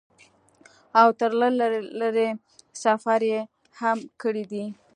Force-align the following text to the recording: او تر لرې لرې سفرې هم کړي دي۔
او 1.01 1.07
تر 1.19 1.31
لرې 1.59 1.79
لرې 2.01 2.27
سفرې 2.83 3.37
هم 3.79 3.97
کړي 4.21 4.43
دي۔ 4.51 4.65